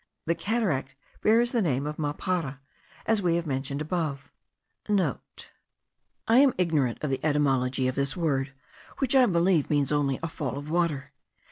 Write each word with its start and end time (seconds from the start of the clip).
The 0.25 0.33
cataract 0.33 0.95
bears 1.21 1.51
the 1.51 1.61
name 1.61 1.85
of 1.85 1.97
Mapara,* 1.99 2.57
as 3.05 3.21
we 3.21 3.35
have 3.35 3.45
mentioned 3.45 3.83
above 3.83 4.31
(* 4.65 4.89
I 4.89 5.19
am 6.39 6.55
ignorant 6.57 6.97
of 7.03 7.11
the 7.11 7.23
etymology 7.23 7.87
of 7.87 7.93
this 7.93 8.17
word, 8.17 8.51
which 8.97 9.15
I 9.15 9.27
believe 9.27 9.69
means 9.69 9.91
only 9.91 10.17
a 10.23 10.27
fall 10.27 10.57
of 10.57 10.71
water. 10.71 11.11